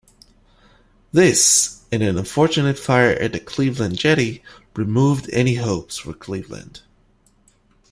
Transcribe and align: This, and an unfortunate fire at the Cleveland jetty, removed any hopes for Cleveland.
This, 1.11 1.83
and 1.91 2.01
an 2.01 2.17
unfortunate 2.17 2.79
fire 2.79 3.11
at 3.11 3.33
the 3.33 3.39
Cleveland 3.39 3.99
jetty, 3.99 4.41
removed 4.75 5.29
any 5.31 5.53
hopes 5.57 5.97
for 5.99 6.11
Cleveland. 6.15 6.81